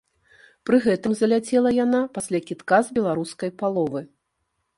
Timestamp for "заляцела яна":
1.19-1.99